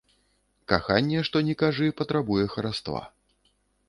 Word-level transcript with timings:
Каханне, 0.71 1.19
што 1.27 1.37
ні 1.49 1.53
кажы, 1.61 1.89
патрабуе 1.99 2.47
хараства. 2.55 3.03